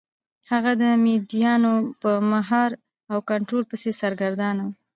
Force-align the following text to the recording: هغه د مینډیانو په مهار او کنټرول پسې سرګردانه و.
هغه 0.51 0.71
د 0.81 0.83
مینډیانو 1.03 1.73
په 2.01 2.11
مهار 2.31 2.69
او 3.11 3.19
کنټرول 3.29 3.63
پسې 3.71 3.91
سرګردانه 4.01 4.61
و. 4.67 4.71